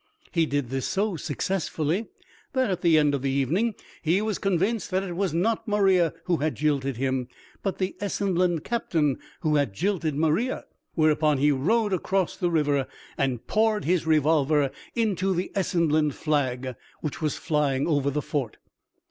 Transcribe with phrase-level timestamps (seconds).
[0.31, 2.07] He did this so successfully
[2.53, 6.11] that at the end of the evening he was convinced that it was not Maria
[6.23, 7.27] who had jilted him,
[7.61, 13.45] but the Essenland captain who had jilted Maria; whereupon he rowed across the river and
[13.45, 18.57] poured his revolver into the Essenland flag which was flying over the fort.